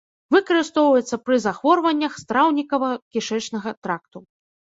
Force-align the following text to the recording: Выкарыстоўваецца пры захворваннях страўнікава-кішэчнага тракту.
Выкарыстоўваецца 0.35 1.17
пры 1.25 1.35
захворваннях 1.43 2.17
страўнікава-кішэчнага 2.23 3.77
тракту. 3.87 4.17